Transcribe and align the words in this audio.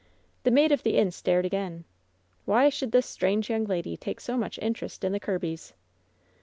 The 0.41 0.49
maid 0.49 0.71
of 0.71 0.81
the 0.81 0.97
inn 0.97 1.11
stared 1.11 1.45
again. 1.45 1.83
Why 2.45 2.69
should 2.69 2.91
this 2.91 3.05
strange 3.05 3.51
young 3.51 3.65
lady 3.65 3.95
take 3.95 4.19
so 4.19 4.35
much 4.35 4.57
interest 4.59 5.03
in 5.03 5.11
the 5.11 5.19
Kirbys 5.19 5.73